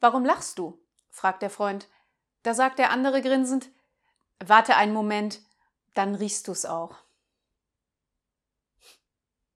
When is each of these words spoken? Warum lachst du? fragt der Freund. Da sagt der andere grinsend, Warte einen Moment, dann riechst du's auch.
Warum 0.00 0.24
lachst 0.24 0.58
du? 0.58 0.78
fragt 1.10 1.42
der 1.42 1.50
Freund. 1.50 1.88
Da 2.42 2.54
sagt 2.54 2.78
der 2.78 2.90
andere 2.90 3.22
grinsend, 3.22 3.70
Warte 4.44 4.76
einen 4.76 4.94
Moment, 4.94 5.40
dann 5.94 6.14
riechst 6.14 6.48
du's 6.48 6.64
auch. 6.64 6.96